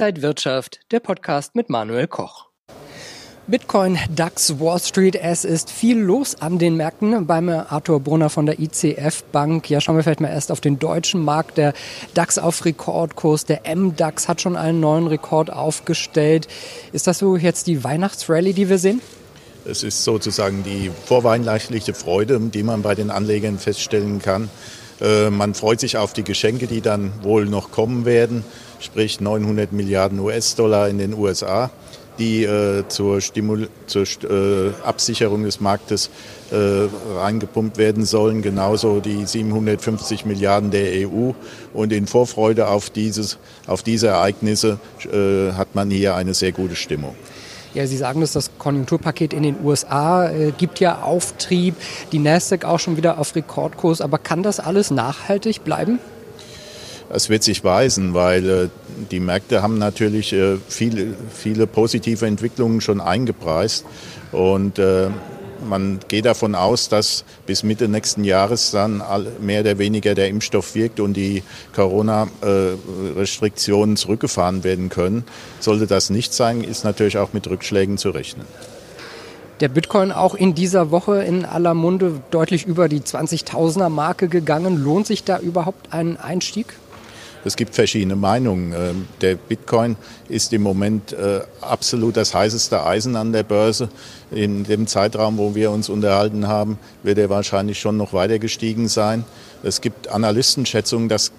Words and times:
Inside 0.00 0.22
Wirtschaft, 0.22 0.80
der 0.92 1.00
Podcast 1.00 1.54
mit 1.54 1.68
Manuel 1.68 2.06
Koch. 2.06 2.46
Bitcoin, 3.48 3.98
DAX, 4.08 4.58
Wall 4.58 4.78
Street, 4.78 5.14
es 5.14 5.44
ist 5.44 5.70
viel 5.70 5.98
los 5.98 6.40
an 6.40 6.58
den 6.58 6.78
Märkten. 6.78 7.26
Beim 7.26 7.50
Arthur 7.50 8.00
Brunner 8.00 8.30
von 8.30 8.46
der 8.46 8.58
ICF 8.58 9.24
Bank. 9.24 9.68
Ja, 9.68 9.78
schauen 9.82 9.96
wir 9.96 10.02
vielleicht 10.02 10.22
mal 10.22 10.28
erst 10.28 10.50
auf 10.50 10.62
den 10.62 10.78
deutschen 10.78 11.22
Markt. 11.22 11.58
Der 11.58 11.74
DAX 12.14 12.38
auf 12.38 12.64
Rekordkurs, 12.64 13.44
der 13.44 13.60
MDAX 13.76 14.26
hat 14.26 14.40
schon 14.40 14.56
einen 14.56 14.80
neuen 14.80 15.06
Rekord 15.06 15.52
aufgestellt. 15.52 16.48
Ist 16.92 17.06
das 17.06 17.18
so 17.18 17.36
jetzt 17.36 17.66
die 17.66 17.84
Weihnachtsrallye, 17.84 18.54
die 18.54 18.70
wir 18.70 18.78
sehen? 18.78 19.02
Es 19.66 19.82
ist 19.82 20.02
sozusagen 20.02 20.62
die 20.62 20.90
vorweihnachtliche 21.04 21.92
Freude, 21.92 22.40
die 22.40 22.62
man 22.62 22.80
bei 22.80 22.94
den 22.94 23.10
Anlegern 23.10 23.58
feststellen 23.58 24.22
kann. 24.22 24.48
Äh, 25.00 25.30
man 25.30 25.54
freut 25.54 25.80
sich 25.80 25.96
auf 25.96 26.12
die 26.12 26.24
Geschenke, 26.24 26.66
die 26.66 26.80
dann 26.80 27.12
wohl 27.22 27.46
noch 27.46 27.70
kommen 27.70 28.04
werden, 28.04 28.44
sprich 28.80 29.20
900 29.20 29.72
Milliarden 29.72 30.18
US-Dollar 30.20 30.88
in 30.88 30.98
den 30.98 31.14
USA 31.14 31.70
die 32.18 32.44
äh, 32.44 32.86
zur, 32.88 33.22
Stimul 33.22 33.70
zur 33.86 34.02
äh, 34.02 34.72
Absicherung 34.84 35.44
des 35.44 35.60
Marktes 35.60 36.10
reingepumpt 36.52 37.78
werden 37.78 38.04
sollen, 38.04 38.42
genauso 38.42 38.98
die 38.98 39.24
750 39.24 40.26
Milliarden 40.26 40.72
der 40.72 41.08
EU. 41.08 41.30
Und 41.72 41.92
in 41.92 42.08
Vorfreude 42.08 42.66
auf, 42.66 42.90
dieses, 42.90 43.38
auf 43.68 43.84
diese 43.84 44.08
Ereignisse 44.08 44.80
hat 45.56 45.76
man 45.76 45.92
hier 45.92 46.16
eine 46.16 46.34
sehr 46.34 46.50
gute 46.50 46.74
Stimmung. 46.74 47.14
Ja, 47.72 47.86
Sie 47.86 47.96
sagen 47.96 48.20
dass 48.20 48.32
das 48.32 48.50
Konjunkturpaket 48.58 49.32
in 49.32 49.44
den 49.44 49.56
USA 49.62 50.28
äh, 50.28 50.52
gibt 50.56 50.80
ja 50.80 51.02
Auftrieb, 51.02 51.76
die 52.10 52.18
Nasdaq 52.18 52.64
auch 52.64 52.80
schon 52.80 52.96
wieder 52.96 53.18
auf 53.18 53.34
Rekordkurs. 53.36 54.00
Aber 54.00 54.18
kann 54.18 54.42
das 54.42 54.58
alles 54.58 54.90
nachhaltig 54.90 55.62
bleiben? 55.62 56.00
Es 57.12 57.28
wird 57.28 57.42
sich 57.42 57.62
weisen, 57.62 58.14
weil 58.14 58.48
äh, 58.48 58.68
die 59.10 59.20
Märkte 59.20 59.62
haben 59.62 59.78
natürlich 59.78 60.32
äh, 60.32 60.56
viele, 60.68 61.14
viele 61.32 61.66
positive 61.66 62.26
Entwicklungen 62.26 62.80
schon 62.80 63.00
eingepreist. 63.00 63.84
Und 64.32 64.78
äh, 64.78 65.08
man 65.68 66.00
geht 66.08 66.24
davon 66.26 66.54
aus, 66.54 66.88
dass 66.88 67.24
bis 67.46 67.62
Mitte 67.62 67.88
nächsten 67.88 68.24
Jahres 68.24 68.70
dann 68.70 69.02
mehr 69.40 69.60
oder 69.60 69.78
weniger 69.78 70.14
der 70.14 70.28
Impfstoff 70.28 70.74
wirkt 70.74 71.00
und 71.00 71.14
die 71.14 71.42
Corona-Restriktionen 71.74 73.96
zurückgefahren 73.96 74.64
werden 74.64 74.88
können. 74.88 75.24
Sollte 75.60 75.86
das 75.86 76.10
nicht 76.10 76.32
sein, 76.32 76.64
ist 76.64 76.84
natürlich 76.84 77.18
auch 77.18 77.32
mit 77.32 77.48
Rückschlägen 77.48 77.98
zu 77.98 78.10
rechnen. 78.10 78.46
Der 79.60 79.68
Bitcoin 79.68 80.10
auch 80.10 80.34
in 80.34 80.54
dieser 80.54 80.90
Woche 80.90 81.22
in 81.22 81.44
aller 81.44 81.74
Munde 81.74 82.22
deutlich 82.30 82.64
über 82.64 82.88
die 82.88 83.00
20.000er 83.00 83.90
Marke 83.90 84.28
gegangen. 84.28 84.82
Lohnt 84.82 85.06
sich 85.06 85.22
da 85.22 85.38
überhaupt 85.38 85.92
ein 85.92 86.16
Einstieg? 86.16 86.74
Es 87.44 87.56
gibt 87.56 87.74
verschiedene 87.74 88.16
Meinungen. 88.16 88.72
Ähm, 88.72 89.08
der 89.20 89.36
Bitcoin 89.36 89.96
ist 90.28 90.52
im 90.52 90.62
Moment 90.62 91.12
äh, 91.12 91.40
absolut 91.60 92.16
das 92.16 92.34
heißeste 92.34 92.84
Eisen 92.84 93.16
an 93.16 93.32
der 93.32 93.42
Börse. 93.42 93.88
In 94.30 94.64
dem 94.64 94.86
Zeitraum, 94.86 95.38
wo 95.38 95.54
wir 95.54 95.70
uns 95.70 95.88
unterhalten 95.88 96.46
haben, 96.48 96.78
wird 97.02 97.18
er 97.18 97.30
wahrscheinlich 97.30 97.80
schon 97.80 97.96
noch 97.96 98.12
weiter 98.12 98.38
gestiegen 98.38 98.88
sein. 98.88 99.24
Es 99.62 99.80
gibt 99.80 100.08
Analystenschätzungen, 100.08 101.08
dass 101.08 101.32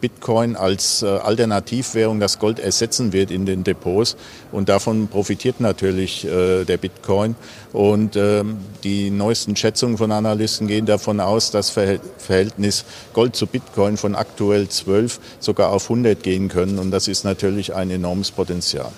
Bitcoin 0.00 0.56
als 0.56 1.02
äh, 1.02 1.06
Alternativwährung 1.06 2.20
das 2.20 2.38
Gold 2.38 2.58
ersetzen 2.58 3.12
wird 3.12 3.30
in 3.30 3.46
den 3.46 3.64
Depots. 3.64 4.16
Und 4.52 4.68
davon 4.68 5.08
profitiert 5.08 5.60
natürlich 5.60 6.24
äh, 6.24 6.64
der 6.64 6.76
Bitcoin. 6.76 7.36
Und 7.72 8.16
ähm, 8.16 8.58
die 8.84 9.10
neuesten 9.10 9.56
Schätzungen 9.56 9.98
von 9.98 10.12
Analysten 10.12 10.66
gehen 10.66 10.86
davon 10.86 11.20
aus, 11.20 11.50
dass 11.50 11.70
Verhältnis 11.70 12.84
Gold 13.12 13.36
zu 13.36 13.46
Bitcoin 13.46 13.96
von 13.96 14.14
aktuell 14.14 14.68
12 14.68 15.20
sogar 15.40 15.70
auf 15.70 15.84
100 15.84 16.22
gehen 16.22 16.48
können. 16.48 16.78
Und 16.78 16.90
das 16.90 17.08
ist 17.08 17.24
natürlich 17.24 17.74
ein 17.74 17.90
enormes 17.90 18.30
Potenzial. 18.30 18.90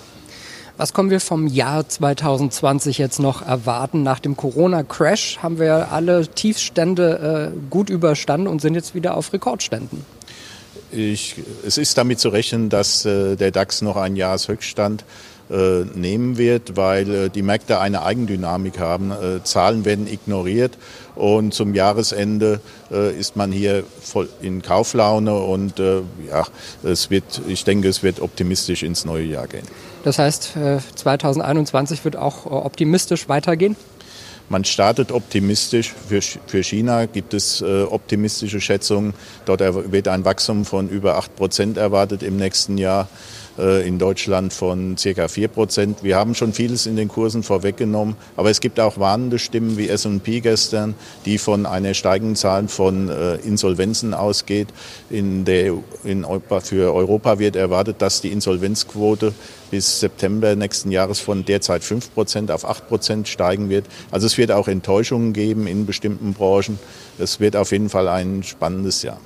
Was 0.77 0.93
kommen 0.93 1.11
wir 1.11 1.19
vom 1.19 1.45
Jahr 1.45 1.87
2020 1.87 2.97
jetzt 2.97 3.19
noch 3.19 3.45
erwarten? 3.45 4.01
Nach 4.01 4.19
dem 4.19 4.35
Corona-Crash 4.35 5.39
haben 5.43 5.59
wir 5.59 5.91
alle 5.91 6.25
Tiefstände 6.27 7.51
äh, 7.53 7.69
gut 7.69 7.89
überstanden 7.89 8.47
und 8.47 8.61
sind 8.61 8.73
jetzt 8.73 8.95
wieder 8.95 9.15
auf 9.15 9.31
Rekordständen. 9.31 10.03
Ich, 10.91 11.35
es 11.65 11.77
ist 11.77 11.97
damit 11.97 12.19
zu 12.19 12.29
rechnen, 12.29 12.69
dass 12.69 13.05
äh, 13.05 13.35
der 13.35 13.51
DAX 13.51 13.81
noch 13.81 13.95
einen 13.95 14.15
Jahreshöchststand 14.15 15.05
äh, 15.51 15.83
nehmen 15.95 16.37
wird, 16.37 16.77
weil 16.77 17.13
äh, 17.13 17.29
die 17.29 17.41
Märkte 17.41 17.79
eine 17.79 18.03
Eigendynamik 18.03 18.79
haben. 18.79 19.11
Äh, 19.11 19.43
Zahlen 19.43 19.83
werden 19.83 20.07
ignoriert 20.07 20.77
und 21.15 21.53
zum 21.53 21.75
Jahresende 21.75 22.61
äh, 22.89 23.13
ist 23.17 23.35
man 23.35 23.51
hier 23.51 23.83
voll 24.01 24.29
in 24.41 24.61
Kauflaune 24.61 25.33
und 25.33 25.79
äh, 25.79 26.01
ja, 26.29 26.45
es 26.83 27.09
wird, 27.09 27.41
ich 27.47 27.63
denke, 27.65 27.89
es 27.89 28.01
wird 28.01 28.21
optimistisch 28.21 28.83
ins 28.83 29.03
neue 29.03 29.25
Jahr 29.25 29.47
gehen. 29.47 29.67
Das 30.03 30.19
heißt, 30.19 30.53
2021 30.95 32.03
wird 32.05 32.15
auch 32.15 32.45
optimistisch 32.45 33.29
weitergehen? 33.29 33.75
Man 34.51 34.65
startet 34.65 35.13
optimistisch. 35.13 35.93
Für, 36.09 36.21
für 36.21 36.61
China 36.61 37.05
gibt 37.05 37.33
es 37.33 37.61
äh, 37.61 37.83
optimistische 37.83 38.59
Schätzungen. 38.59 39.13
Dort 39.45 39.61
wird 39.61 40.09
ein 40.09 40.25
Wachstum 40.25 40.65
von 40.65 40.89
über 40.89 41.15
8 41.15 41.37
Prozent 41.37 41.77
erwartet 41.77 42.21
im 42.21 42.35
nächsten 42.35 42.77
Jahr. 42.77 43.07
Äh, 43.61 43.87
in 43.87 43.99
Deutschland 43.99 44.53
von 44.53 44.97
circa 44.97 45.27
4 45.27 45.47
Prozent. 45.47 46.03
Wir 46.03 46.15
haben 46.15 46.33
schon 46.33 46.51
vieles 46.51 46.87
in 46.87 46.95
den 46.95 47.07
Kursen 47.07 47.43
vorweggenommen, 47.43 48.15
aber 48.35 48.49
es 48.49 48.59
gibt 48.59 48.79
auch 48.79 48.97
warnende 48.97 49.37
Stimmen 49.37 49.77
wie 49.77 49.87
S&P 49.87 50.39
gestern, 50.39 50.95
die 51.25 51.37
von 51.37 51.67
einer 51.67 51.93
steigenden 51.93 52.35
Zahl 52.35 52.67
von 52.69 53.09
äh, 53.09 53.35
Insolvenzen 53.35 54.15
ausgeht. 54.15 54.69
In 55.11 55.45
der, 55.45 55.75
in 56.03 56.25
Europa, 56.25 56.61
für 56.61 56.93
Europa 56.93 57.37
wird 57.37 57.55
erwartet, 57.55 57.97
dass 58.01 58.21
die 58.21 58.31
Insolvenzquote 58.31 59.33
bis 59.69 59.99
September 59.99 60.55
nächsten 60.55 60.89
Jahres 60.89 61.19
von 61.19 61.45
derzeit 61.45 61.83
5 61.83 62.15
Prozent 62.15 62.49
auf 62.49 62.67
8 62.67 62.87
Prozent 62.87 63.27
steigen 63.27 63.69
wird. 63.69 63.85
Also 64.09 64.25
es 64.25 64.39
wird 64.39 64.51
auch 64.51 64.67
Enttäuschungen 64.67 65.33
geben 65.33 65.67
in 65.67 65.85
bestimmten 65.85 66.33
Branchen. 66.33 66.79
Es 67.19 67.39
wird 67.39 67.55
auf 67.55 67.71
jeden 67.71 67.89
Fall 67.89 68.07
ein 68.07 68.41
spannendes 68.41 69.03
Jahr 69.03 69.19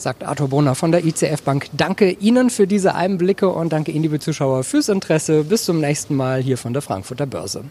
sagt 0.00 0.24
Arthur 0.24 0.48
Brunner 0.48 0.74
von 0.74 0.92
der 0.92 1.04
ICF 1.04 1.42
Bank. 1.42 1.66
Danke 1.72 2.10
Ihnen 2.10 2.50
für 2.50 2.66
diese 2.66 2.94
Einblicke 2.94 3.48
und 3.48 3.72
danke 3.72 3.92
Ihnen, 3.92 4.02
liebe 4.02 4.20
Zuschauer, 4.20 4.64
fürs 4.64 4.88
Interesse. 4.88 5.44
Bis 5.44 5.64
zum 5.64 5.80
nächsten 5.80 6.14
Mal 6.14 6.42
hier 6.42 6.58
von 6.58 6.72
der 6.72 6.82
Frankfurter 6.82 7.26
Börse. 7.26 7.62